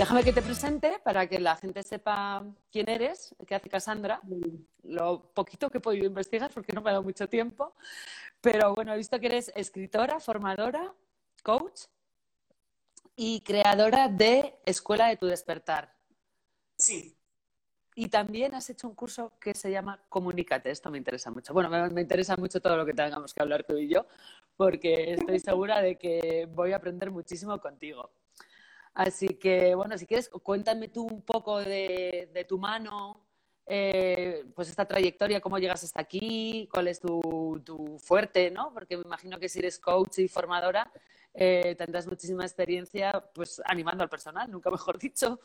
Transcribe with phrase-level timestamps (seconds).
[0.00, 4.22] Déjame que te presente para que la gente sepa quién eres, qué hace Cassandra.
[4.82, 7.74] Lo poquito que he podido investigar porque no me ha dado mucho tiempo.
[8.40, 10.94] Pero bueno, he visto que eres escritora, formadora,
[11.42, 11.82] coach
[13.14, 15.94] y creadora de Escuela de tu Despertar.
[16.78, 17.14] Sí.
[17.94, 20.70] Y también has hecho un curso que se llama Comunícate.
[20.70, 21.52] Esto me interesa mucho.
[21.52, 24.06] Bueno, me, me interesa mucho todo lo que tengamos que hablar tú y yo,
[24.56, 28.10] porque estoy segura de que voy a aprender muchísimo contigo.
[28.94, 33.26] Así que, bueno, si quieres, cuéntame tú un poco de, tu mano,
[33.66, 38.72] eh, pues esta trayectoria, cómo llegas hasta aquí, cuál es tu, tu, fuerte, ¿no?
[38.74, 40.90] Porque me imagino que si eres coach y formadora,
[41.32, 45.40] eh, tendrás muchísima experiencia pues animando al personal, nunca mejor dicho.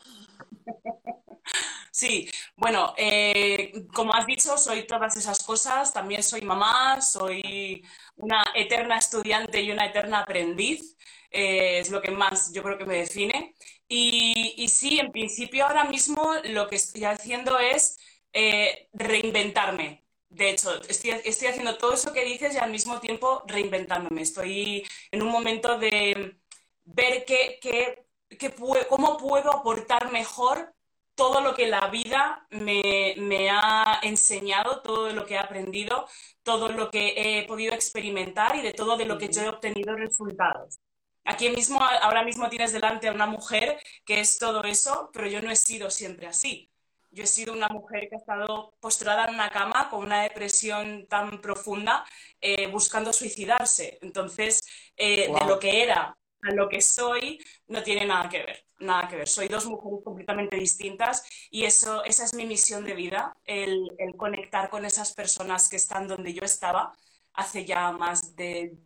[1.92, 7.86] Sí, bueno, eh, como has dicho, soy todas esas cosas, también soy mamá, soy
[8.18, 10.98] una eterna estudiante y una eterna aprendiz,
[11.36, 13.56] eh, es lo que más yo creo que me define.
[13.88, 18.00] Y, y, sí, en principio ahora mismo lo que estoy haciendo es
[18.34, 20.04] eh, reinventarme.
[20.30, 24.22] De hecho, estoy, estoy, haciendo todo eso que dices y al mismo tiempo reinventándome.
[24.22, 26.38] Estoy en un momento de
[26.86, 28.06] ver qué, qué,
[28.90, 30.76] cómo puedo aportar mejor
[31.16, 36.08] todo lo que la vida me, me, ha enseñado, todo lo que he aprendido,
[36.44, 39.96] todo lo que he podido experimentar y de todo de lo que yo he obtenido
[39.96, 40.80] resultados.
[41.26, 45.42] Aquí mismo, ahora mismo tienes delante a una mujer que es todo eso, pero yo
[45.42, 46.72] no he sido siempre así.
[47.12, 51.08] Yo he sido una mujer que ha estado postrada en una cama con una depresión
[51.08, 52.06] tan profunda,
[52.42, 53.98] eh, buscando suicidarse.
[54.02, 54.62] Entonces,
[54.98, 55.40] eh, wow.
[55.40, 59.16] de lo que era a lo que soy, no tiene nada que ver nada que
[59.16, 59.28] ver.
[59.28, 64.16] Soy dos mujeres completamente distintas y eso, esa es mi misión de vida, el, el,
[64.16, 66.94] conectar con esas personas que están donde yo estaba
[67.36, 68.78] hace ya más de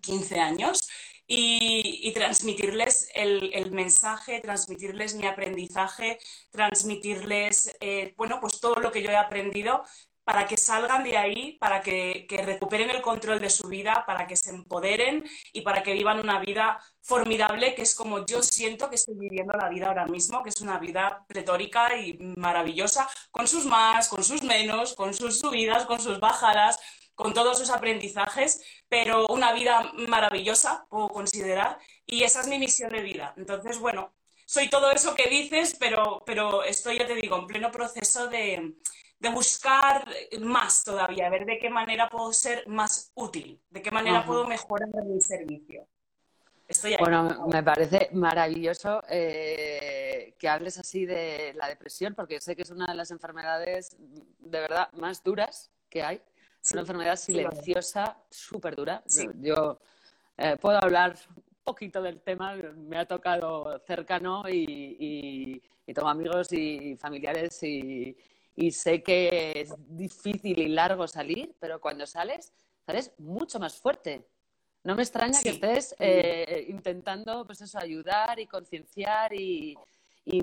[0.00, 0.88] 15 años
[1.26, 6.18] y, transmitirles el, mensaje, transmitirles mi aprendizaje,
[6.50, 9.84] transmitirles, eh, bueno, pues todo lo que yo he aprendido
[10.24, 14.36] para que salgan de ahí, para que, recuperen el control de su vida, para que
[14.36, 18.96] se empoderen y para que vivan una vida formidable, que es como yo siento que
[18.96, 23.64] estoy viviendo la vida ahora mismo, que es una vida retórica y maravillosa, con sus
[23.66, 26.78] más, con sus menos, con sus subidas, con sus bajadas,
[27.20, 32.90] con todos sus aprendizajes, pero una vida maravillosa, puedo considerar, y esa es mi misión
[32.90, 33.34] de vida.
[33.36, 34.12] Entonces, bueno,
[34.46, 38.74] soy todo eso que dices, pero, pero estoy, ya te digo, en pleno proceso de
[39.20, 40.08] de buscar
[40.40, 44.46] más todavía, a ver de qué manera puedo ser más útil, de qué manera puedo
[44.46, 45.86] mejorar mi servicio.
[46.66, 46.98] Estoy ahí.
[47.00, 52.70] Bueno, me parece maravilloso eh, que hables así de la depresión, porque sé que es
[52.70, 56.22] una de las enfermedades de verdad más duras que hay.
[56.70, 59.02] Es una enfermedad silenciosa, súper dura.
[59.04, 59.26] Sí.
[59.40, 59.80] Yo
[60.36, 64.62] eh, puedo hablar un poquito del tema, me ha tocado cercano y,
[65.00, 68.16] y, y tengo amigos y familiares y,
[68.54, 72.52] y sé que es difícil y largo salir, pero cuando sales,
[72.86, 74.28] sales mucho más fuerte.
[74.84, 75.42] No me extraña sí.
[75.42, 79.76] que estés eh, intentando pues eso, ayudar y concienciar y,
[80.24, 80.40] y,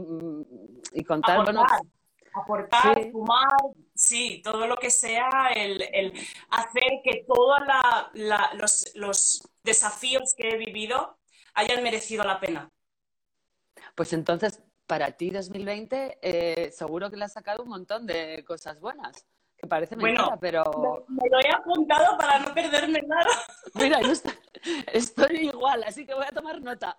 [0.91, 1.39] y, contar.
[1.39, 1.65] Aportar, bueno,
[2.33, 3.11] aportar sí.
[3.11, 3.47] fumar,
[3.97, 6.13] sí, todo lo que sea, el, el
[6.49, 7.59] hacer que todos
[8.53, 11.17] los, los desafíos que he vivido
[11.53, 12.71] hayan merecido la pena.
[13.95, 18.79] Pues entonces, para ti 2020 eh, seguro que le has sacado un montón de cosas
[18.79, 19.25] buenas.
[19.57, 21.05] Que parece mentira, bueno, pero...
[21.07, 23.31] Me lo he apuntado para no perderme nada.
[23.73, 24.33] Mira, yo estoy,
[24.93, 26.95] estoy igual, así que voy a tomar nota.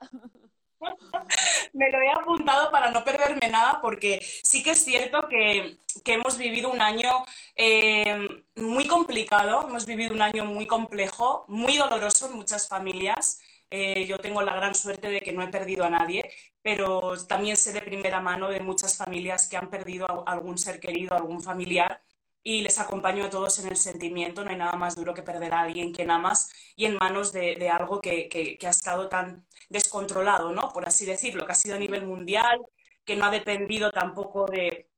[1.72, 6.14] Me lo he apuntado para no perderme nada porque sí que es cierto que, que
[6.14, 7.10] hemos vivido un año
[7.56, 13.40] eh, muy complicado, hemos vivido un año muy complejo, muy doloroso en muchas familias.
[13.70, 16.30] Eh, yo tengo la gran suerte de que no he perdido a nadie,
[16.62, 20.80] pero también sé de primera mano de muchas familias que han perdido a algún ser
[20.80, 22.00] querido, a algún familiar,
[22.48, 24.42] y les acompaño a todos en el sentimiento.
[24.42, 27.68] No hay nada más duro que perder a alguien que amas y en manos de,
[27.68, 30.70] algo que, que, ha estado tan descontrolado, ¿no?
[30.70, 32.58] Por así decirlo, que ha sido a nivel mundial,
[33.04, 34.88] que no ha dependido tampoco de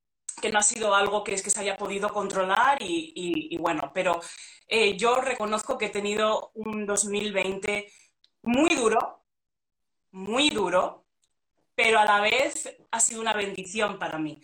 [0.40, 4.20] que no ha sido algo que, es que se haya podido controlar y bueno, pero
[4.68, 7.92] eh, yo reconozco que he tenido un 2020
[8.42, 9.24] muy duro,
[10.12, 11.04] muy duro,
[11.74, 14.40] pero a la vez ha sido una bendición para mí.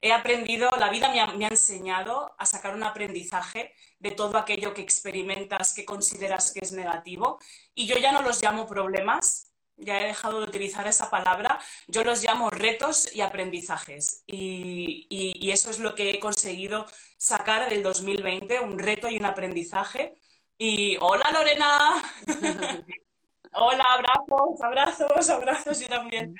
[0.00, 4.38] He aprendido, la vida me ha, me ha, enseñado a sacar un aprendizaje de todo
[4.38, 7.38] aquello que experimentas, que consideras que es negativo.
[7.74, 12.04] Y yo ya no los llamo problemas, ya he dejado de utilizar esa palabra, yo
[12.04, 14.24] los llamo retos y aprendizajes.
[14.26, 16.86] Y, y, y eso es lo que he conseguido
[17.18, 20.14] sacar del 2020, un reto y un aprendizaje.
[20.58, 22.02] Y hola Lorena,
[23.52, 26.34] hola, abrazos, abrazos, abrazos, yo también.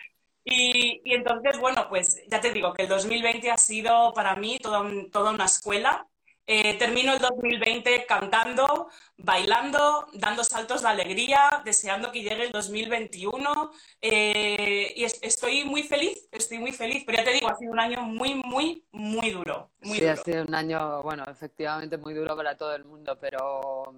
[0.44, 4.58] Y, y, entonces, bueno, pues ya te digo que el 2020 ha sido para mí
[4.58, 6.06] toda, un, toda una escuela.
[6.52, 13.70] Eh, termino el 2020 cantando, bailando, dando saltos de alegría, deseando que llegue el 2021
[14.00, 17.70] eh, y es, estoy muy feliz, estoy muy feliz, pero ya te digo, ha sido
[17.70, 19.70] un año muy, muy, muy duro.
[19.80, 20.12] Muy sí, duro.
[20.12, 23.94] ha sido un año, bueno, efectivamente muy duro para todo el mundo, pero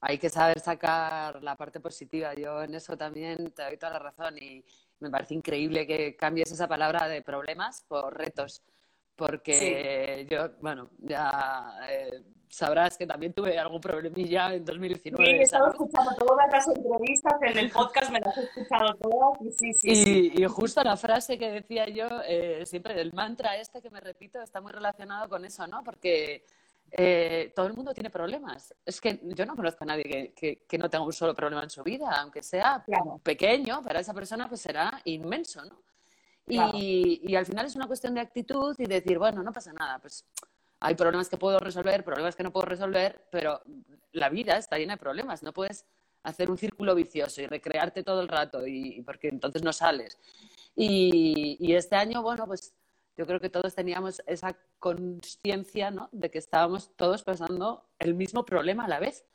[0.00, 2.34] hay que saber sacar la parte positiva.
[2.34, 4.64] Yo en eso también te doy toda la razón y
[5.00, 8.62] me parece increíble que cambies esa palabra de problemas por retos,
[9.16, 10.34] porque sí.
[10.34, 15.24] yo, bueno, ya eh, sabrás que también tuve algún problemilla en 2019.
[15.24, 19.38] Sí, he estado escuchando todas las entrevistas en el podcast, me las he escuchado todas.
[19.56, 20.32] Sí, sí, y, sí.
[20.36, 24.40] y, justo la frase que decía yo, eh, siempre el mantra este que me repito,
[24.42, 25.82] está muy relacionado con eso, ¿no?
[25.84, 26.44] Porque
[26.92, 28.74] eh, todo el mundo tiene problemas.
[28.84, 31.62] Es que yo no conozco a nadie que, que, que, no tenga un solo problema
[31.62, 33.20] en su vida, aunque sea claro.
[33.22, 35.82] pequeño, para esa persona pues será inmenso, ¿no?
[36.46, 36.72] Claro.
[36.74, 39.98] Y, y, al final es una cuestión de actitud y decir, bueno, no pasa nada,
[40.00, 40.24] pues
[40.80, 43.62] hay problemas que puedo resolver, problemas que no puedo resolver, pero
[44.12, 45.86] la vida está llena de problemas, no puedes
[46.22, 50.18] hacer un círculo vicioso y recrearte todo el rato, y, porque entonces no sales.
[50.74, 52.74] Y, y este año, bueno, pues
[53.16, 56.08] yo creo que todos teníamos esa conciencia ¿no?
[56.12, 59.26] de que estábamos todos pasando el mismo problema a la vez,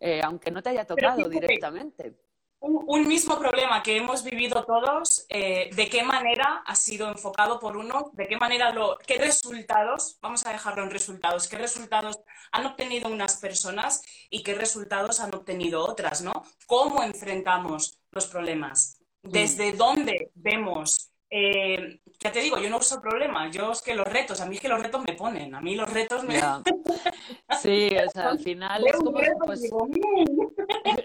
[0.00, 2.14] eh, aunque no te haya tocado directamente.
[2.60, 7.60] Un, un, mismo problema que hemos vivido todos, eh, ¿de qué manera ha sido enfocado
[7.60, 8.10] por uno?
[8.14, 12.20] ¿De qué manera lo, qué resultados, vamos a dejarlo en resultados, qué resultados
[12.52, 16.32] han obtenido unas personas y qué resultados han obtenido otras, ¿no?
[16.66, 18.98] ¿Cómo enfrentamos los problemas?
[19.22, 19.76] ¿Desde mm.
[19.76, 24.40] dónde vemos eh, ya te digo, yo no uso problemas, yo es que los retos,
[24.40, 26.34] a mí es que los retos me ponen, a mí los retos me...
[26.34, 26.62] Yeah.
[27.60, 29.12] Sí, o sea, al final es como
[29.44, 29.70] pues,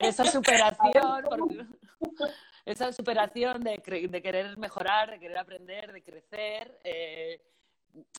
[0.02, 1.66] esa superación, porque,
[2.66, 7.42] esa superación de, de, querer mejorar, de querer aprender, de crecer, eh,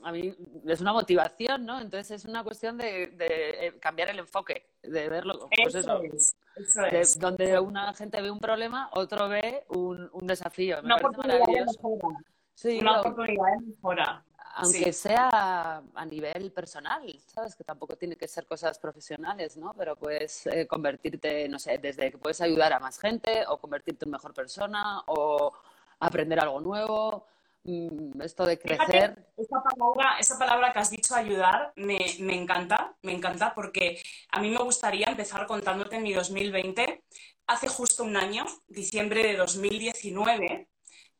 [0.02, 0.34] a mí
[0.66, 1.80] es una motivación, ¿no?
[1.80, 6.02] Entonces es una cuestión de, de eh, cambiar el enfoque, de verlo, pues eso, eso,
[6.02, 7.18] es, eso es.
[7.18, 10.76] De, donde una gente ve un problema, otro ve un, un desafío.
[10.82, 12.18] Me una oportunidad de mejora.
[12.54, 14.24] Sí, una oportunidad de mejora.
[14.56, 15.08] aunque Sí.
[15.08, 17.54] sea a nivel personal, ¿sabes?
[17.54, 19.72] Que tampoco tiene que ser cosas profesionales, ¿no?
[19.74, 24.04] Pero puedes eh, convertirte, no sé, desde que puedes ayudar a más gente o convertirte
[24.04, 25.52] en mejor persona o
[26.00, 27.26] aprender algo nuevo.
[27.64, 28.86] Mm, esto de crecer.
[28.86, 34.02] Fíjate, esa palabra, esa palabra que has dicho, ayudar, me, me encanta, me encanta porque
[34.30, 37.04] a mí me gustaría empezar contándote en mi 2020.
[37.46, 40.68] Hace justo un año, diciembre de 2019,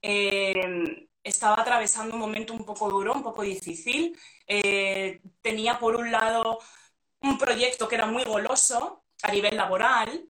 [0.02, 4.18] eh, estaba atravesando un momento un poco duro, un poco difícil.
[4.46, 6.58] Eh, tenía por un lado
[7.20, 10.26] un proyecto que era muy goloso a nivel laboral,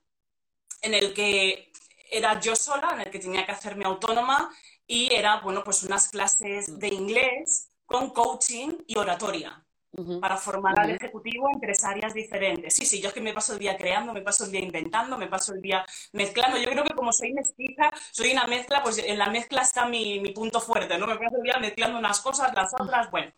[0.82, 1.72] en el que
[2.12, 4.50] era yo sola, en el que tenía que hacerme autónoma
[4.88, 10.20] y era, bueno, pues unas clases de inglés con coaching y oratoria uh -huh.
[10.20, 10.84] para formar uh -huh.
[10.84, 12.76] al ejecutivo en tres áreas diferentes.
[12.76, 15.18] Sí, sí, yo es que me paso el día creando, me paso el día inventando,
[15.18, 16.58] me paso el día mezclando.
[16.58, 20.20] Yo creo que como soy mestiza, soy una mezcla, pues en la mezcla está mi,
[20.20, 21.08] mi punto fuerte, ¿no?
[21.08, 23.32] Me paso el día mezclando unas cosas, las otras, bueno.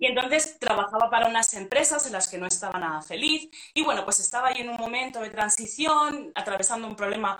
[0.00, 3.50] Y entonces trabajaba para unas empresas en las que no estaba nada feliz.
[3.74, 7.36] Y bueno, pues estaba ahí en un momento de transición, atravesando un problema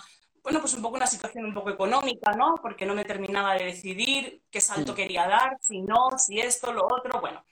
[0.48, 2.54] bueno, pues un poco una situación un poco económica, ¿no?
[2.62, 6.86] Porque no me terminaba de decidir qué salto quería dar, si no, si esto, lo
[6.86, 7.44] otro, bueno.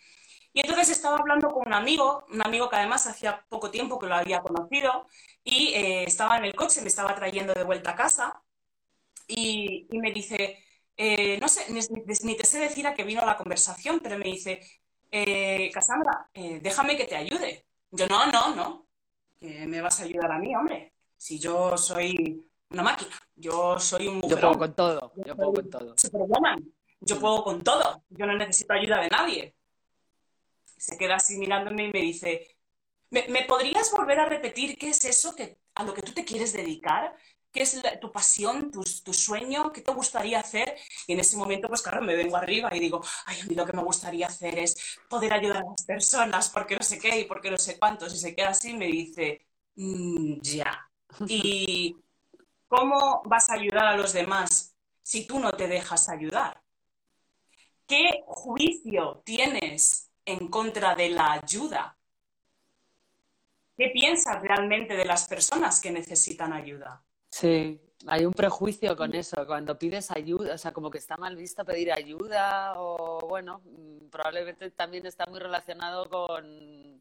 [0.54, 4.06] Y entonces estaba hablando con un amigo, un amigo que además hacía poco tiempo que
[4.06, 5.06] lo había conocido,
[5.44, 8.42] y eh, estaba en el coche, me estaba trayendo de vuelta a casa,
[9.28, 10.64] y, y me dice,
[10.96, 11.80] eh, no sé, ni,
[12.22, 14.62] ni, te sé decir a qué vino la conversación, pero me dice,
[15.10, 17.66] eh, Cassandra, déjame que te ayude.
[17.90, 18.88] Yo, no, no, no,
[19.38, 20.94] que me vas a ayudar a mí, hombre.
[21.18, 23.16] Si yo soy una máquina.
[23.34, 24.30] Yo soy un mujerón.
[24.30, 25.12] Yo puedo con todo.
[25.16, 25.94] Yo, yo puedo con todo.
[25.96, 26.72] Superwoman.
[27.00, 28.04] Yo puedo con todo.
[28.10, 29.54] Yo no necesito ayuda de nadie.
[30.76, 32.56] Se queda así mirándome y me dice,
[33.10, 36.24] ¿me, ¿me podrías volver a repetir qué es eso que, a lo que tú te
[36.24, 37.16] quieres dedicar?
[37.52, 39.72] ¿Qué es la, tu pasión, tu, tu, sueño?
[39.72, 40.76] ¿Qué te gustaría hacer?
[41.06, 43.64] Y en ese momento, pues claro, me vengo arriba y digo, ay, a mí lo
[43.64, 47.24] que me gustaría hacer es poder ayudar a las personas, porque no sé qué y
[47.24, 48.12] porque no sé cuántos.
[48.12, 49.46] Y se queda así y me dice,
[49.76, 50.90] mmm, ya.
[51.28, 51.96] Y
[52.68, 56.62] ¿Cómo vas a ayudar a los demás si tú no te dejas ayudar?
[57.86, 61.96] ¿qué juicio tienes en contra de la ayuda?
[63.76, 67.04] ¿Qué piensas realmente de las personas que necesitan ayuda?
[67.30, 69.46] Sí, hay un prejuicio con eso.
[69.46, 74.08] Cuando pides ayuda, o sea, como que está mal visto pedir ayuda o, bueno, mm,
[74.08, 76.95] probablemente también está muy relacionado con,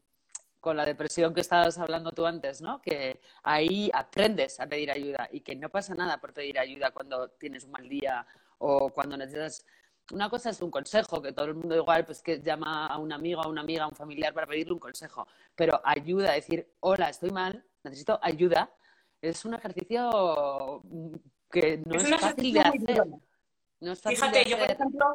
[0.66, 2.82] con la depresión que estabas hablando tú antes, ¿no?
[2.82, 7.28] Que ahí aprendes a pedir ayuda y que no pasa nada por pedir ayuda cuando
[7.28, 8.26] tienes un mal día
[8.58, 9.64] o cuando necesitas
[10.10, 13.12] una cosa es un consejo, que todo el mundo igual pues que llama a un
[13.12, 17.10] amigo, a una amiga, a un familiar para pedirle un consejo, pero ayuda, decir, hola,
[17.10, 18.68] estoy mal, necesito ayuda,
[19.22, 20.82] es un ejercicio
[21.48, 23.04] que no es, fácil de hacer.
[24.02, 25.14] Fíjate, yo por ejemplo,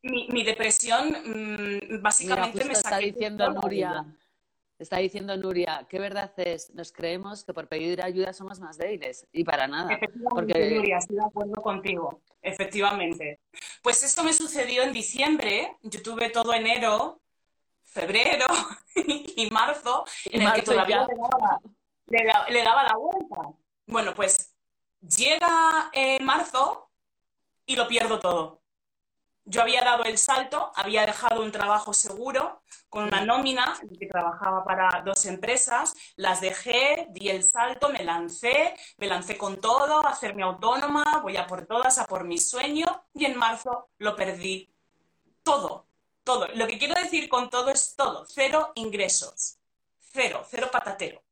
[0.00, 4.06] mi, depresión mm, básicamente me está diciendo Nuria,
[4.82, 6.74] está diciendo Nuria, ¿qué verdad es?
[6.74, 9.92] Nos creemos que por pedir ayuda somos más débiles y para nada.
[9.92, 12.20] Efectivamente, Nuria, estoy de acuerdo contigo.
[12.40, 13.40] Efectivamente.
[13.82, 15.76] Pues esto me sucedió en diciembre.
[15.82, 17.20] Yo tuve todo enero,
[17.82, 18.46] febrero
[18.96, 21.06] y marzo, en el que todavía
[22.06, 23.36] le daba, la vuelta.
[23.86, 24.54] Bueno, pues
[25.00, 26.90] llega en marzo
[27.66, 28.61] y lo pierdo todo.
[29.44, 34.64] Yo había dado el salto, había dejado un trabajo seguro con una nómina, que trabajaba
[34.64, 40.10] para dos empresas, las dejé, di el salto, me lancé, me lancé con todo, a
[40.10, 44.72] hacerme autónoma, voy a por todas, a por mi sueño, y en marzo lo perdí
[45.42, 45.86] todo,
[46.22, 46.46] todo.
[46.54, 49.58] Lo que quiero decir con todo es todo, cero ingresos,
[49.98, 51.22] cero, cero patatero.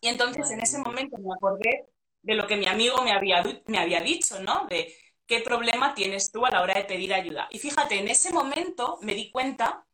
[0.00, 1.88] Y entonces en ese momento me acordé
[2.22, 4.66] de lo que mi amigo me había, me había dicho, ¿no?
[4.68, 4.94] De
[5.32, 7.48] qué problema tienes tú a la hora de pedir ayuda.
[7.50, 9.86] Y fíjate, en ese momento me di cuenta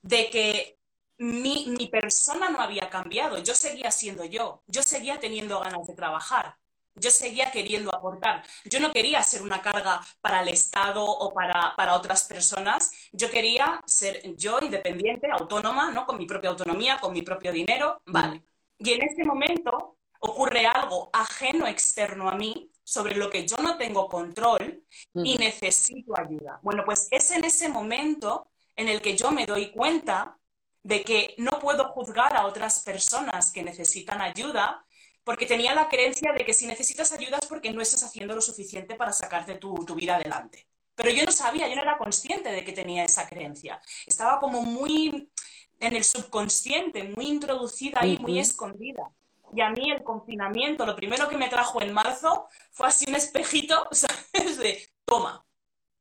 [0.00, 0.78] de que
[1.18, 5.94] mi, mi, persona no había cambiado, yo seguía siendo yo, yo seguía teniendo ganas de
[5.94, 6.54] trabajar,
[6.94, 11.74] yo seguía queriendo aportar, yo no quería ser una carga para el Estado o para,
[11.76, 16.06] para otras personas, yo quería ser yo independiente, autónoma, ¿no?
[16.06, 18.44] con mi propia autonomía, con mi propio dinero, vale.
[18.78, 23.78] Y en ese momento ocurre algo ajeno, externo a mí, sobre lo que yo no
[23.78, 24.82] tengo control
[25.14, 26.58] y necesito ayuda.
[26.60, 30.36] Bueno, pues es en ese momento en el que yo me doy cuenta
[30.82, 34.84] de que no puedo juzgar a otras personas que necesitan ayuda,
[35.22, 38.40] porque tenía la creencia de que si necesitas ayuda es porque no estás haciendo lo
[38.40, 40.66] suficiente para sacarte tu, tu vida adelante.
[40.96, 43.80] Pero yo no sabía, yo no era consciente de que tenía esa creencia.
[44.04, 45.30] Estaba como muy
[45.78, 49.12] en el subconsciente, muy introducida y muy escondida.
[49.52, 53.16] Y a mí el confinamiento, lo primero que me trajo en marzo fue así un
[53.16, 54.58] espejito, ¿sabes?
[54.58, 55.44] De, toma,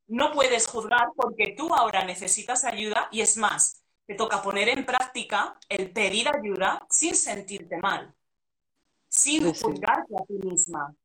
[0.08, 4.86] no puedes juzgar porque tú ahora necesitas ayuda y es más, te toca poner en
[4.86, 8.14] práctica el pedir ayuda sin sentirte mal,
[9.08, 10.96] sin juzgarte a ti misma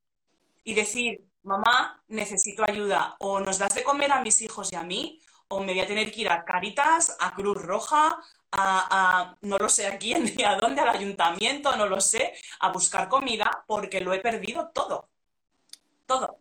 [0.64, 4.82] y decir, mamá, necesito ayuda o nos das de comer a mis hijos y a
[4.82, 8.18] mí o me voy a tener que ir a Caritas, a Cruz Roja,
[8.52, 12.70] a, no lo sé a quién ni a dónde, al ayuntamiento, no lo sé, a
[12.70, 15.08] buscar comida porque lo he perdido todo.
[16.06, 16.38] Todo.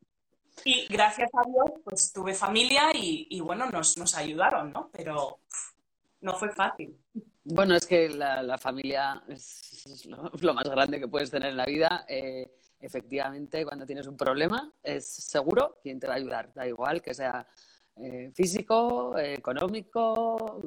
[0.66, 4.90] Y gracias a Dios, pues tuve familia y, bueno, nos, nos, ayudaron, ¿no?
[4.92, 5.40] Pero
[6.22, 6.96] no fue fácil.
[7.44, 12.06] Bueno, es que la, familia es, lo, más grande que puedes tener en la vida.
[12.08, 16.54] Eh, efectivamente, cuando tienes un problema, es seguro quién te va a ayudar.
[16.54, 17.46] Da igual que sea
[17.96, 20.62] eh, físico, económico,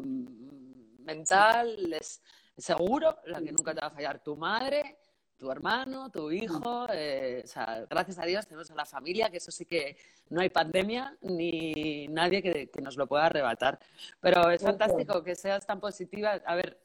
[1.04, 2.22] mental, es
[2.56, 4.98] seguro, la que nunca te va a fallar tu madre,
[5.36, 6.86] tu hermano, tu hijo.
[6.92, 9.96] Eh, o sea, gracias a Dios tenemos a la familia, que eso sí que
[10.30, 13.78] no hay pandemia ni nadie que, nos lo pueda arrebatar.
[14.20, 16.40] Pero es fantástico que seas tan positiva.
[16.44, 16.78] A ver,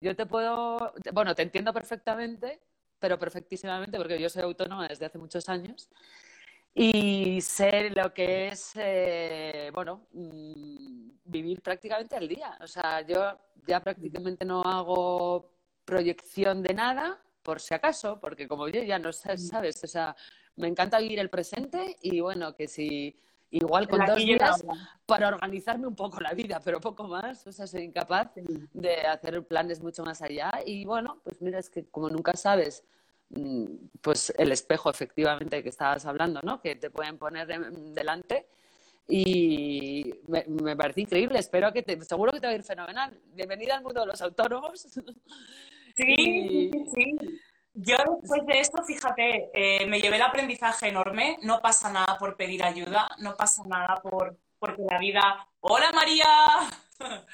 [0.00, 2.60] yo te puedo, bueno, te entiendo perfectamente,
[2.98, 5.88] pero perfectísimamente, porque yo soy autónoma desde hace muchos años
[6.74, 12.56] y sé lo que es, eh, bueno, mm, vivir prácticamente al día.
[12.60, 15.50] O sea, yo ya prácticamente no hago
[15.84, 20.16] proyección de nada, por si acaso, porque como yo ya no sabes, o sea,
[20.56, 23.18] me encanta vivir el presente y bueno, que si
[23.50, 24.64] igual con dos días
[25.04, 29.44] para organizarme un poco la vida, pero poco más, o sea, soy incapaz de hacer
[29.46, 33.01] planes mucho más allá y bueno, pues mira, es que como nunca sabes Mm,
[34.00, 36.60] pues el espejo efectivamente que estabas hablando, ¿no?
[36.60, 38.46] Que te pueden poner delante
[39.08, 41.38] y me, parece increíble.
[41.38, 43.18] Espero que te, seguro que te va a ir fenomenal.
[43.34, 44.86] Bienvenida al mundo de los autónomos.
[45.94, 47.16] Sí, sí.
[47.74, 51.36] Yo después de esto, fíjate, eh, me llevé el aprendizaje enorme.
[51.42, 55.46] No pasa nada por pedir ayuda, no pasa nada por porque la vida.
[55.60, 56.26] Hola María.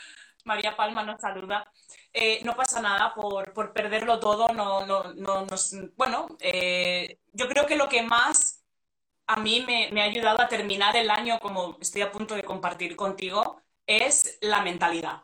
[0.45, 1.71] María Palma nos saluda.
[2.12, 4.49] Eh, no pasa nada por, perderlo todo.
[4.49, 5.47] No, no, no
[5.97, 8.65] bueno, eh, yo creo que lo que más
[9.27, 12.97] a mí me, ha ayudado a terminar el año, como estoy a punto de compartir
[12.97, 15.23] contigo, es la mentalidad.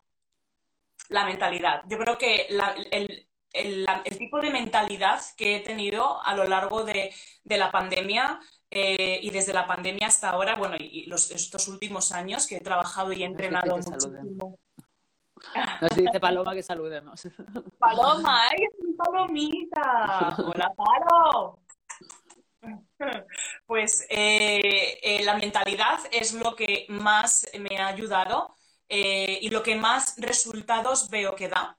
[1.09, 1.83] La mentalidad.
[1.89, 7.15] Yo creo que el, tipo de mentalidad que he tenido a lo largo de,
[7.45, 12.47] la pandemia eh, y desde la pandemia hasta ahora, bueno, y los, estos últimos años
[12.47, 14.59] que he trabajado y he entrenado muchísimo.
[15.81, 17.23] Nos dice Paloma que saludemos.
[17.79, 20.37] Paloma, ¡ay, es palomita!
[20.47, 21.61] ¡Hola, Palo!
[23.67, 28.55] Pues eh, eh, la mentalidad es lo que más me ha ayudado
[28.89, 31.79] eh, y lo que más resultados veo que da.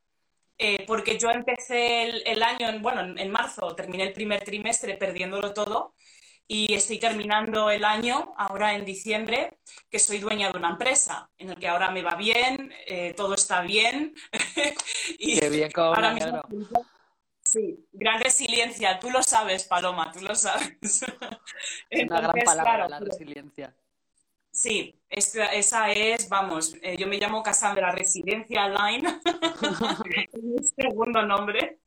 [0.85, 5.95] porque yo empecé el, año, bueno, en, marzo terminé el primer trimestre perdiéndolo todo
[6.47, 9.57] y estoy terminando el año ahora en diciembre
[9.89, 12.71] que soy dueña de una empresa en el que ahora me va bien,
[13.15, 14.13] todo está bien.
[15.19, 16.41] y Qué bien, ahora mismo,
[17.55, 18.99] Sí, gran resiliencia.
[18.99, 21.05] Tú lo sabes, Paloma, tú lo sabes.
[21.91, 23.73] una gran palabra, la resiliencia.
[24.51, 29.19] Sí, esa es, vamos, eh, yo me llamo Cassandra Resiliencia Line,
[30.41, 31.79] mi segundo nombre.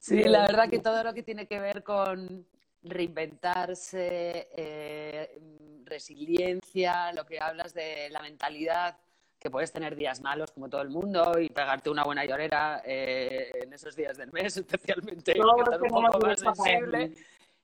[0.00, 2.46] Sí, la verdad que todo lo que tiene que ver con
[2.84, 5.38] reinventarse, eh,
[5.84, 8.96] resiliencia, lo que hablas de la mentalidad,
[9.38, 13.50] que puedes tener días malos como todo el mundo y pegarte una buena llorera eh,
[13.62, 17.12] en esos días del mes, especialmente, que un poco más sensible.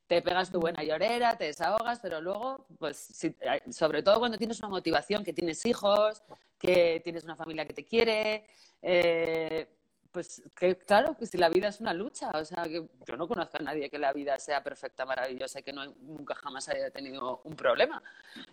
[0.07, 4.59] Te pegas tu buena llorera, te desahogas, pero luego, pues, eh, sobre todo cuando tienes
[4.59, 6.23] una motivación, que tienes hijos,
[6.59, 8.45] que tienes una familia que te quiere,
[8.83, 9.69] eh,
[10.13, 13.29] pues que claro, que si la vida es una lucha, o sea, que yo no
[13.29, 16.91] conozco a nadie que la vida sea perfecta, maravillosa y que no, nunca jamás haya
[16.91, 18.03] tenido un problema.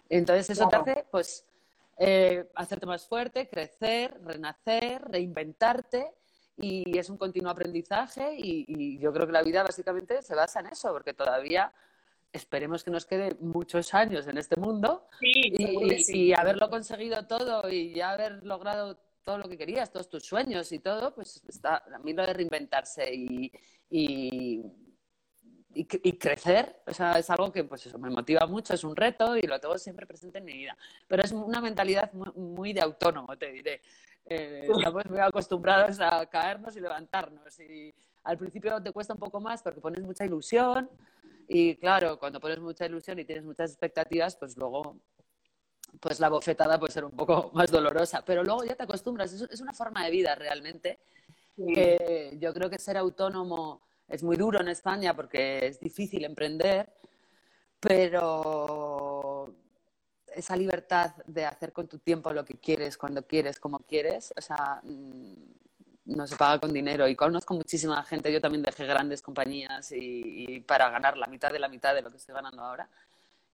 [0.10, 1.46] Entonces eso te hace, pues,
[1.98, 6.14] eh, hacerte más fuerte, crecer, renacer, reinventarte
[6.58, 10.68] y es un continuo aprendizaje y, yo creo que la vida básicamente se basa en
[10.68, 11.72] eso, porque todavía
[12.34, 18.12] esperemos que nos quede muchos años en este mundo y, haberlo conseguido todo y ya
[18.12, 22.14] haber logrado todo lo que querías, todos tus sueños y todo, pues está a mí
[22.14, 23.52] lo de reinventarse y,
[23.90, 24.64] y,
[26.18, 29.42] crecer, o sea, es algo que pues eso, me motiva mucho, es un reto y
[29.42, 30.78] lo tengo siempre presente en mi vida.
[31.10, 33.82] Pero es una mentalidad muy, de autónomo, te diré.
[34.26, 37.60] Eh, estamos muy acostumbrados a caernos y levantarnos.
[37.60, 40.90] Y al principio te cuesta un poco más porque pones mucha ilusión.
[41.50, 45.02] Y claro, cuando pones mucha ilusión y tienes muchas expectativas, pues luego
[46.00, 48.24] pues la bofetada puede ser un poco más dolorosa.
[48.26, 49.34] Pero luego ya te acostumbras.
[49.34, 51.00] Es, una forma de vida realmente.
[51.56, 56.94] Que yo creo que ser autónomo es muy duro en España porque es difícil emprender,
[57.80, 59.52] pero
[60.36, 64.42] esa libertad de hacer con tu tiempo lo que quieres, cuando quieres, como quieres, o
[64.42, 65.34] sea, mm,
[66.06, 67.08] no se paga con dinero.
[67.08, 71.60] Y conozco muchísima gente, yo también dejé grandes compañías y, para ganar la mitad de
[71.60, 72.88] la mitad de lo que estoy ganando ahora.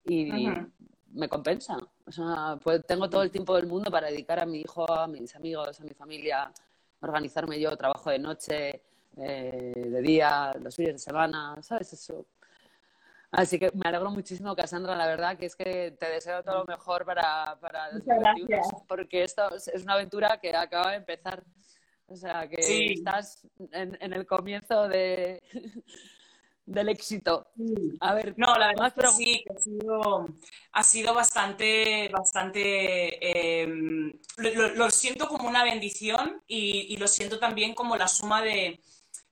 [0.06, 0.30] Y
[1.14, 1.78] me compensa.
[2.06, 5.08] O sea, pues tengo todo el tiempo del mundo para dedicar a mi hijo, a
[5.08, 6.52] mis amigos, a mi familia,
[7.02, 8.84] organizarme yo, trabajo de noche,
[9.18, 11.94] eh, de día, los fines de semana, ¿sabes?
[11.94, 12.26] Eso.
[13.32, 16.66] Así que me alegro muchísimo, Cassandra, la verdad, que es que te deseo todo lo
[16.66, 17.90] mejor para, para
[18.88, 21.44] porque esto es una aventura que acaba de empezar.
[22.06, 25.42] O sea, que estás en, el comienzo de,
[26.66, 27.48] del éxito.
[28.00, 30.28] A ver, no, la verdad que sí, que ha sido,
[30.72, 37.98] ha sido bastante, bastante, em, lo, siento como una bendición y, lo siento también como
[37.98, 38.82] la suma de,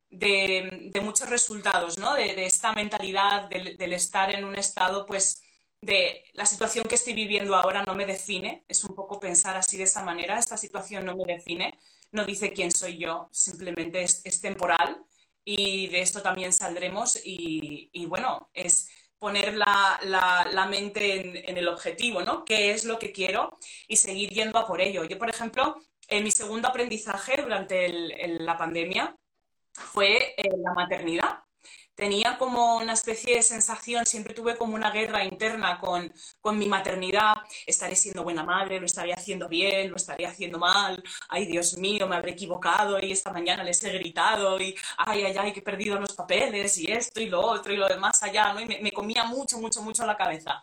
[0.09, 2.15] de, muchos resultados, ¿no?
[2.15, 5.41] De, esta mentalidad, del, estar en un estado, pues,
[5.81, 9.77] de la situación que estoy viviendo ahora no me define, es un poco pensar así
[9.77, 11.79] de esta manera, esta situación no me define,
[12.11, 15.03] no dice quién soy yo, simplemente es, temporal
[15.43, 22.45] y de esto también saldremos y, bueno, es poner la, mente en, el objetivo, ¿no?
[22.45, 23.57] ¿Qué es lo que quiero?
[23.87, 25.03] Y seguir yendo a por ello.
[25.05, 25.77] Yo, por ejemplo,
[26.07, 27.89] en mi segundo aprendizaje durante
[28.39, 29.15] la pandemia,
[29.73, 31.43] fue eh, la maternidad.
[31.95, 36.67] Tenía como una especie de sensación, siempre tuve como una guerra interna con, con mi
[36.67, 37.35] maternidad.
[37.65, 41.03] Estaré siendo buena madre, lo estaré haciendo bien, lo estaré haciendo mal.
[41.29, 45.35] Ay, Dios mío, me habré equivocado y esta mañana les he gritado y ay, ay,
[45.37, 48.53] ay, que he perdido los papeles y esto y lo otro y lo demás allá,
[48.53, 48.61] ¿no?
[48.61, 50.61] Y me, me comía mucho, mucho, mucho la cabeza.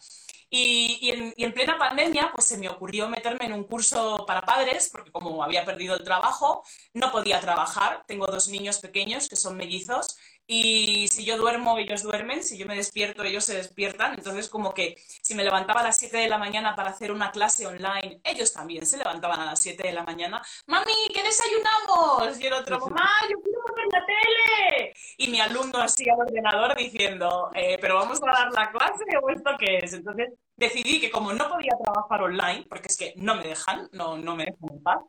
[0.50, 5.12] Y, en, plena pandemia, pues se me ocurrió meterme en un curso para padres, porque
[5.12, 6.62] como había perdido el trabajo,
[6.94, 8.04] no podía trabajar.
[8.06, 10.16] Tengo dos niños pequeños que son mellizos
[10.50, 14.14] y si yo duermo, ellos duermen, si yo me despierto, ellos se despiertan.
[14.14, 17.30] Entonces, como que si me levantaba a las 7 de la mañana para hacer una
[17.30, 20.42] clase online, ellos también se levantaban a las 7 de la mañana.
[20.66, 22.40] Mami, ¿qué desayunamos?
[22.40, 24.94] Y el otro, mamá, yo quiero ver la tele.
[25.18, 29.28] Y mi alumno así al ordenador diciendo, eh, pero vamos a dar la clase o
[29.28, 29.92] esto qué es.
[29.92, 34.16] Entonces, decidí que como no podía trabajar online, porque es que no me dejan, no,
[34.16, 35.00] no me dejan en paz,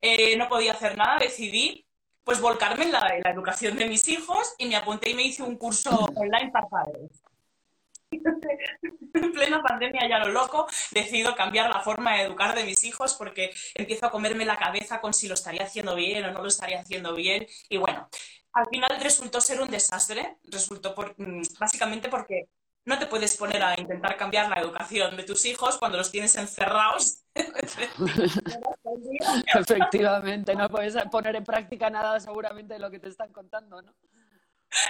[0.00, 1.83] eh, no podía hacer nada, decidí
[2.24, 5.56] pues volcarme en la, educación de mis hijos y me apunté y me hice un
[5.56, 7.22] curso online para padres.
[9.14, 13.14] en plena pandemia ya lo loco, decido cambiar la forma de educar de mis hijos
[13.14, 16.48] porque empiezo a comerme la cabeza con si lo estaría haciendo bien o no lo
[16.48, 17.46] estaría haciendo bien.
[17.68, 18.08] Y bueno,
[18.52, 22.48] al final resultó ser un desastre, resultó por, mm, básicamente porque
[22.84, 26.34] no te puedes poner a intentar cambiar la educación de tus hijos cuando los tienes
[26.36, 27.22] encerrados.
[29.54, 33.94] Efectivamente, no puedes poner en práctica nada seguramente de lo que te están contando, ¿no?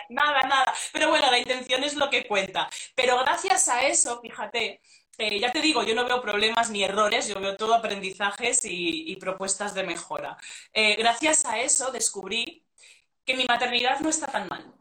[0.09, 0.75] Nada, nada.
[0.93, 2.69] Pero bueno, la intención es lo que cuenta.
[2.95, 4.81] Pero gracias a eso, fíjate,
[5.19, 9.15] eh, ya te digo, yo no veo problemas ni errores, yo veo todo aprendizajes y,
[9.17, 10.37] propuestas de mejora.
[10.73, 12.65] Eh, gracias a eso descubrí
[13.25, 14.74] que mi maternidad no está tan mal.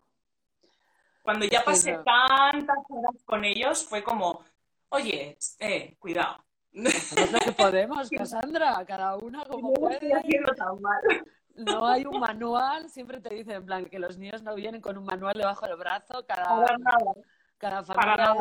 [1.24, 4.44] Cuando ya pasé tantas horas con ellos, fue como,
[4.90, 6.44] oye, eh, cuidado.
[6.74, 6.90] Lo
[7.40, 10.22] que podemos, Cassandra, cada una como puede.
[11.56, 14.98] No hay un manual, siempre te dicen, en plan, que los niños no vienen con
[14.98, 16.66] un manual debajo del brazo, cada,
[17.60, 18.36] cada familia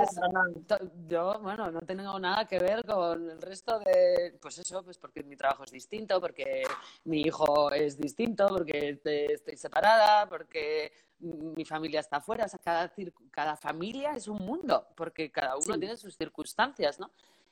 [1.07, 4.37] Yo, bueno, no tengo nada que ver con el resto de...
[4.41, 6.63] Pues eso, pues porque mi trabajo es distinto, porque
[7.05, 10.91] mi hijo es distinto, porque estoy separada, porque
[11.23, 12.93] mi familia está afuera, o sea, cada,
[13.31, 17.11] cada familia es un mundo, porque cada uno tiene sus circunstancias, ¿no?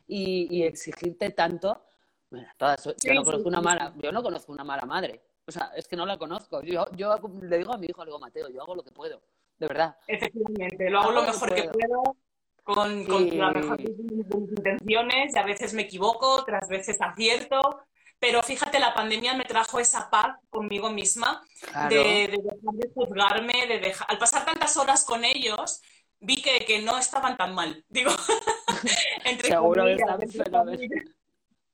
[0.09, 1.85] Y, exigirte tanto,
[2.31, 5.71] bueno, todas, yo, no conozco una mala, yo no conozco una mala madre, o sea,
[5.77, 6.63] es que no la conozco.
[6.63, 9.23] Yo, yo le digo a mi hijo, le digo, Mateo, yo hago lo que puedo,
[9.59, 9.97] de verdad.
[10.07, 12.17] Efectivamente, lo hago, lo mejor que, puedo,
[12.65, 17.81] con, con las mejores intenciones, y a veces me equivoco, otras veces acierto,
[18.21, 21.43] pero fíjate, la pandemia me trajo esa paz conmigo misma
[21.89, 24.07] de, dejar de juzgarme, de dejar...
[24.11, 25.81] Al pasar tantas horas con ellos,
[26.21, 27.83] vi que, que no estaban tan mal.
[27.89, 28.11] Digo,
[29.25, 30.09] entre Seguro comillas.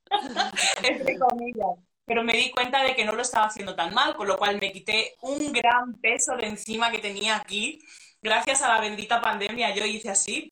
[0.85, 1.79] entre comillas.
[2.05, 4.61] Pero me di cuenta de que no lo estaba haciendo tan mal, con lo cual
[4.61, 7.81] me quité un gran peso de encima que tenía aquí.
[8.23, 10.49] Gracias a la bendita pandemia, yo hice así,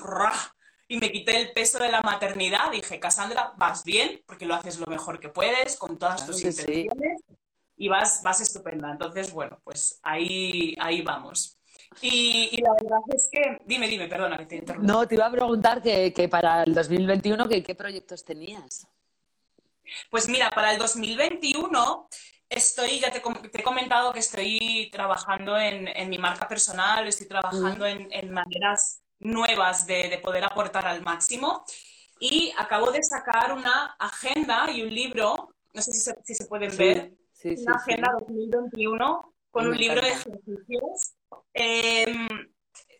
[0.88, 2.70] y me quité el peso de la maternidad.
[2.70, 7.22] Dije, Cassandra, vas bien, porque lo haces lo mejor que puedes, con todas tus intenciones,
[7.76, 8.90] y vas, vas estupenda.
[8.90, 11.58] Entonces, bueno, pues ahí, ahí vamos.
[12.00, 14.92] Y, la verdad es que, dime, dime, perdona que te interrumpa.
[14.92, 18.86] No, te iba a preguntar que, que para el 2021, que, ¿qué proyectos tenías?
[20.10, 22.08] Pues mira, para el 2021
[22.48, 27.86] estoy, ya te, he comentado que estoy trabajando en, en mi marca personal, estoy trabajando
[27.86, 31.64] en, en maneras nuevas de, poder aportar al máximo.
[32.20, 37.12] Y acabo de sacar una agenda y un libro, no sé si se, pueden ver,
[37.44, 41.14] una agenda 2021 con un libro de ejercicios.
[41.52, 42.28] Em,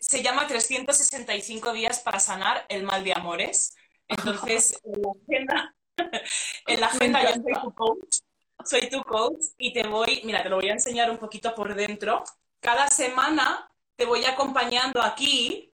[0.00, 3.74] se llama 365 días para sanar el mal de amores.
[4.06, 5.74] Entonces, en la agenda,
[6.66, 8.16] en la agenda yo soy tu coach,
[8.64, 11.74] soy tu coach y te voy, mira, te lo voy a enseñar un poquito por
[11.74, 12.22] dentro.
[12.60, 15.73] Cada semana te voy acompañando aquí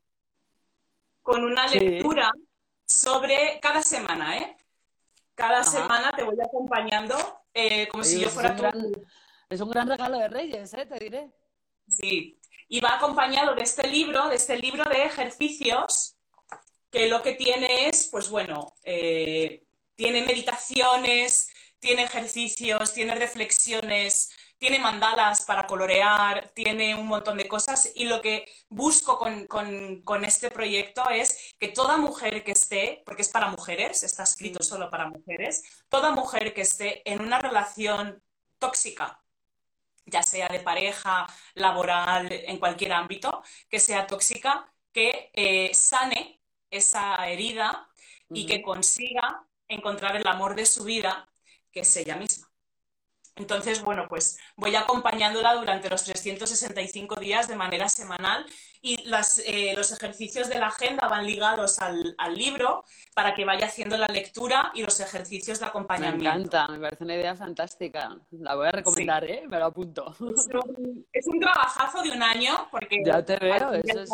[1.30, 2.32] con una lectura
[2.84, 4.56] sobre cada semana, ¿eh?
[5.36, 7.16] Cada semana te voy acompañando
[7.54, 9.06] eh, como si yo fuera tu...
[9.48, 10.86] es un gran regalo de Reyes, ¿eh?
[10.86, 11.30] Te diré.
[11.88, 16.16] Sí, y va acompañado de este libro, de este libro de ejercicios,
[16.90, 19.62] que lo que tiene es, pues bueno, eh,
[19.94, 27.90] tiene meditaciones, tiene ejercicios, tiene reflexiones, tiene mandalas para colorear, tiene un montón de cosas
[27.94, 33.30] y lo que busco con, este proyecto es que toda mujer que esté, porque es
[33.30, 38.22] para mujeres, está escrito solo para mujeres, toda mujer que esté en una relación
[38.58, 39.24] tóxica,
[40.04, 47.26] ya sea de pareja, laboral, en cualquier ámbito, que sea tóxica, que eh, sane esa
[47.30, 47.88] herida
[48.28, 51.32] y que consiga encontrar el amor de su vida,
[51.72, 52.49] que es ella misma.
[53.36, 58.44] Entonces, bueno, pues voy acompañándola durante los 365 días de manera semanal
[58.82, 58.96] y
[59.46, 64.06] eh, los ejercicios de la agenda van ligados al, libro para que vaya haciendo la
[64.06, 66.24] lectura y los ejercicios de acompañamiento.
[66.24, 68.16] Me encanta, me parece una idea fantástica.
[68.30, 69.44] La voy a recomendar, ¿eh?
[69.48, 70.14] Me lo apunto.
[71.12, 73.02] Es un, trabajazo de un año porque...
[73.04, 74.10] Ya te veo, eso es...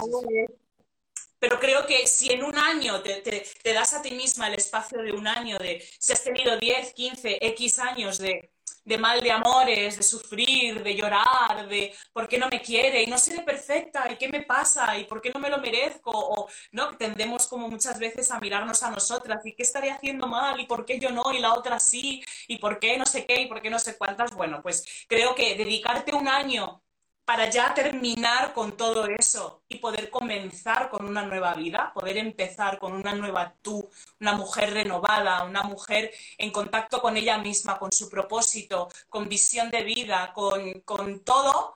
[1.46, 5.12] Pero creo que si en un año te, das a ti misma el espacio de
[5.12, 10.02] un año, de si has tenido 10, 15, X años de mal de amores, de
[10.02, 14.28] sufrir, de llorar, de por qué no me quiere y no seré perfecta y qué
[14.28, 18.28] me pasa y por qué no me lo merezco o no tendemos como muchas veces
[18.32, 21.38] a mirarnos a nosotras y qué estaré haciendo mal y por qué yo no y
[21.38, 24.32] la otra sí y por qué no sé qué y por qué no sé cuántas.
[24.32, 26.82] Bueno, pues creo que dedicarte un año
[27.26, 32.78] para ya terminar con todo eso y poder comenzar con una nueva vida, poder empezar
[32.78, 37.90] con una nueva tú, una mujer renovada, una mujer en contacto con ella misma, con
[37.90, 41.74] su propósito, con visión de vida, con, todo,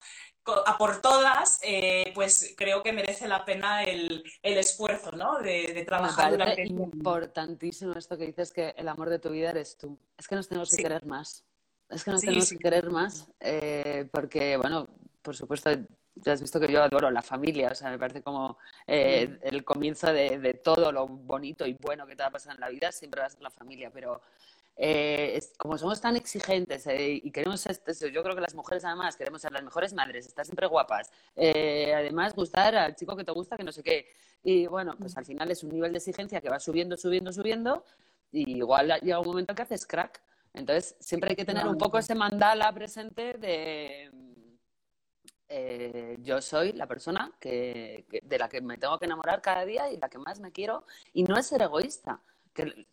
[0.67, 5.41] a por todas, eh, pues creo que merece la pena el, esfuerzo ¿no?
[5.41, 9.99] de, trabajar Es importantísimo esto que dices que el amor de tu vida eres tú.
[10.17, 11.45] Es que nos tenemos que querer más.
[11.89, 14.89] Es que nos tenemos que querer más eh, porque, bueno,
[15.23, 15.71] por supuesto,
[16.15, 19.65] ya has visto que yo adoro la familia, o sea, me parece como eh, el
[19.65, 22.93] comienzo de, todo lo bonito y bueno que te va a pasar en la vida,
[22.93, 24.21] siempre va a ser la familia, pero
[24.77, 29.43] eh, como somos tan exigentes eh, y queremos, yo creo que las mujeres además queremos
[29.43, 33.65] ser las mejores madres, estar siempre guapas, además gustar al chico que te gusta, que
[33.65, 34.07] no sé qué,
[34.43, 37.85] y bueno, pues al final es un nivel de exigencia que va subiendo, subiendo, subiendo,
[38.33, 40.23] y igual llega un momento que haces crack.
[40.53, 44.11] Entonces, siempre hay que tener un poco ese mandala presente de
[45.53, 49.91] eh, yo soy la persona que, de la que me tengo que enamorar cada día
[49.91, 50.85] y la que más me quiero.
[51.13, 52.21] Y no es ser egoísta.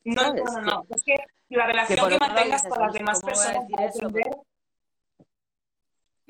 [0.03, 1.15] no, no, no, Es que
[1.49, 4.37] la relación que, mantengas con las demás personas va a, depender,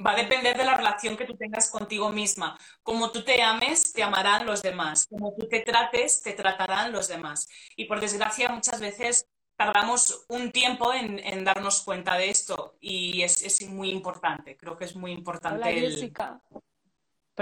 [0.05, 2.59] va a depender de la relación que tú tengas contigo misma.
[2.83, 5.07] Como tú te ames, te amarán los demás.
[5.07, 7.47] Como tú te trates, te tratarán los demás.
[7.77, 13.61] Y por desgracia, muchas veces tardamos un tiempo en, darnos cuenta de esto y es,
[13.67, 14.55] muy importante.
[14.55, 15.57] Creo que es muy importante.
[15.57, 16.41] Hola, Jessica.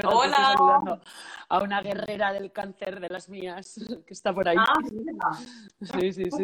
[0.04, 1.02] Hola.
[1.48, 4.58] a una guerrera del cáncer de las mías que está por ahí.
[4.60, 5.40] Ah,
[5.82, 6.44] sí, sí, sí.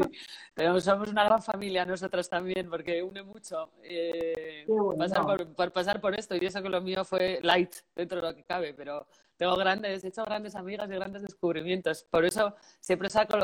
[0.54, 4.66] Pero somos una gran familia nosotras también porque une mucho eh,
[4.98, 8.28] pasar por, por, pasar por esto y eso que lo mío fue light dentro de
[8.30, 9.06] lo que cabe, pero
[9.42, 12.04] tengo grandes, he hecho grandes amigas y grandes descubrimientos.
[12.04, 13.38] Por eso siempre saco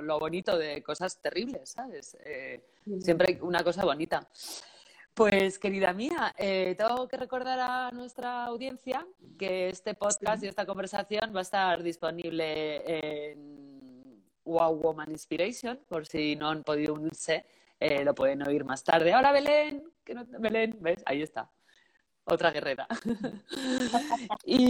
[0.00, 2.16] lo, bonito de cosas terribles, ¿sabes?
[2.24, 2.64] Eh,
[3.00, 4.28] siempre hay una cosa bonita.
[5.12, 9.04] Pues, querida mía, eh, tengo que recordar a nuestra audiencia
[9.36, 16.06] que este podcast y esta conversación va a estar disponible en Wow Woman Inspiration, por
[16.06, 17.44] si no han podido unirse,
[17.80, 19.16] eh, lo pueden oír más tarde.
[19.16, 21.02] Hola, Belén, que no, Belén, ¿ves?
[21.06, 21.50] Ahí está
[22.24, 22.86] otra guerrera.
[24.44, 24.68] y,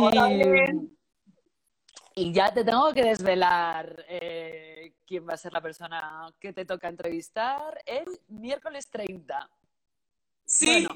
[2.14, 6.64] y, ya te tengo que desvelar eh, quién va a ser la persona que te
[6.64, 9.50] toca entrevistar el miércoles 30.
[10.44, 10.86] Sí.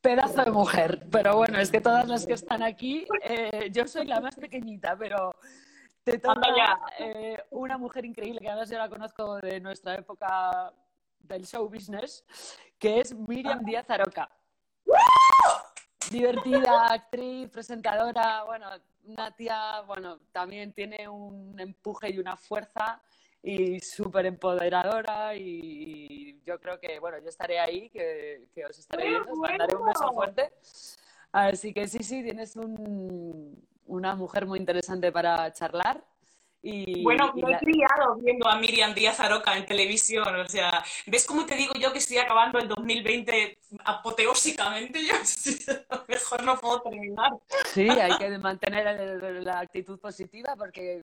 [0.00, 1.06] pedazo de mujer.
[1.10, 4.96] Pero bueno, es que todas las que están aquí, eh, yo soy la más pequeñita,
[4.96, 5.34] pero
[6.02, 6.48] te toca
[6.98, 10.72] eh, una mujer increíble que además yo la conozco de nuestra época
[11.20, 12.24] del show business,
[12.78, 13.64] que es Miriam.
[13.64, 14.28] Díaz Aroca
[16.10, 18.68] divertida, actriz, presentadora, bueno,
[19.04, 23.00] una tía, bueno, también tiene un empuje y una fuerza
[23.42, 29.32] y súper empoderadora y, yo creo que, bueno, yo estaré ahí, que, os estaré viendo,
[29.32, 30.52] os mandaré un beso fuerte.
[31.32, 32.54] Así que sí, sí, tienes
[33.86, 36.04] una mujer muy interesante para charlar
[37.02, 41.44] bueno, me he criado viendo a Miriam Díaz Aroca en televisión, o sea, ¿ves cómo
[41.44, 45.00] te digo yo que estoy acabando el 2020 apoteósicamente?
[45.06, 45.14] Yo
[46.06, 47.32] mejor no puedo terminar.
[47.72, 51.02] Sí, hay que mantener la actitud positiva porque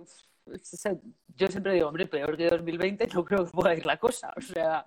[1.35, 4.41] yo siempre digo, hombre, peor que 2020 no creo que pueda ir la cosa, o
[4.41, 4.85] sea,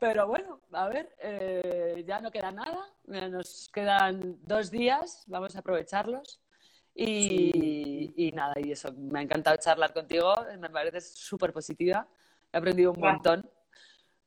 [0.00, 5.60] pero bueno, a ver, eh, ya no queda nada, nos quedan dos días, vamos a
[5.60, 6.40] aprovecharlos
[6.94, 12.06] y, nada, y eso, me ha encantado charlar contigo, me parece súper positiva,
[12.52, 13.50] he aprendido un montón,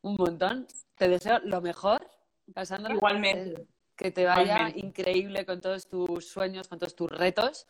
[0.01, 0.67] un montón.
[0.95, 2.05] Te deseo lo mejor,
[2.53, 2.93] Cassandra.
[2.93, 3.67] Igualmente.
[3.95, 7.65] Que te vaya increíble con todos tus sueños, con todos tus retos.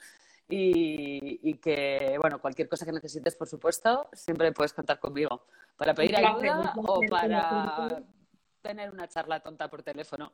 [0.50, 6.16] Y, que, bueno, cualquier cosa que necesites, por supuesto, siempre puedes contar conmigo para pedir
[6.16, 8.02] ayuda o para
[8.62, 10.32] tener una charla tonta por teléfono.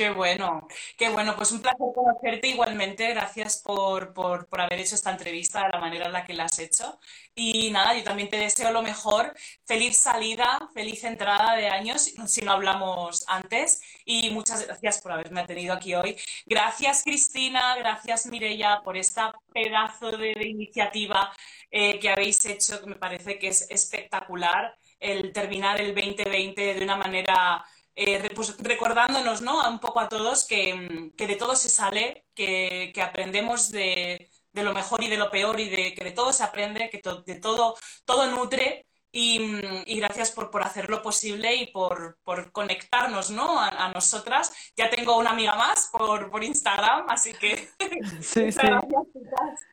[0.00, 1.36] Qué bueno, qué bueno.
[1.36, 3.06] Pues un placer conocerte igualmente.
[3.10, 6.44] Gracias por, por, por, haber hecho esta entrevista de la manera en la que la
[6.44, 6.98] has hecho.
[7.34, 9.34] Y nada, yo también te deseo lo mejor.
[9.66, 13.82] Feliz salida, feliz entrada de años, si no hablamos antes.
[14.06, 16.16] Y muchas gracias por haberme tenido aquí hoy.
[16.46, 17.76] Gracias, Cristina.
[17.76, 21.30] Gracias, Mireia, por esta pedazo de, iniciativa
[21.70, 24.78] eh, que habéis hecho, que me parece que es espectacular.
[24.98, 27.64] El terminar el 2020 de una manera
[28.02, 29.68] eh, pues recordándonos ¿no?
[29.68, 35.08] un poco a todos que, de todo se sale, que, aprendemos de, lo mejor y
[35.08, 38.86] de lo peor y de que de todo se aprende, que de todo, todo nutre
[39.12, 43.60] y, gracias por, por, hacerlo posible y por, por conectarnos ¿no?
[43.60, 44.50] a, nosotras.
[44.74, 47.68] Ya tengo una amiga más por, por Instagram, así que
[48.22, 49.66] sí, muchas, Gracias,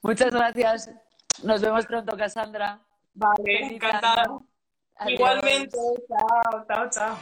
[0.00, 0.90] muchas gracias.
[1.42, 2.80] Nos vemos pronto, Cassandra.
[3.12, 4.40] Vale, encantada.
[5.06, 7.16] Igualmente, chao, chao, chao.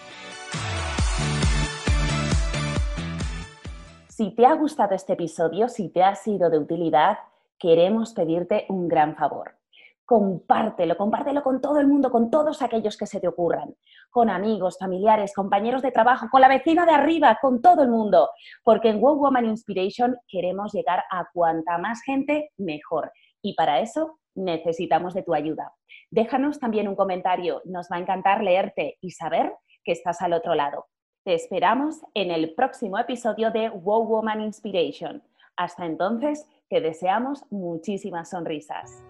[4.08, 7.18] Si te ha gustado este episodio, si te ha sido de utilidad,
[7.58, 9.58] queremos pedirte un gran favor.
[10.06, 13.74] Compártelo, compártelo con todo el mundo, con todos aquellos que se te ocurran,
[14.08, 18.30] con amigos, familiares, compañeros de trabajo, con la vecina de arriba, con todo el mundo,
[18.62, 23.12] porque en Wow Woman Inspiration queremos llegar a cuanta más gente mejor.
[23.42, 25.74] Y para eso necesitamos de tu ayuda.
[26.10, 30.54] Déjanos también un comentario, nos va a encantar leerte y saber que estás al otro
[30.54, 30.86] lado.
[31.24, 35.22] Te esperamos en el próximo episodio de Wow Woman Inspiration.
[35.56, 39.02] Hasta entonces, te deseamos muchísimas sonrisas.